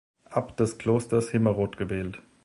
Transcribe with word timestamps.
Abt 0.31 0.59
des 0.59 0.79
Klosters 0.79 1.29
Himmerod 1.29 1.77
gewählt. 1.77 2.23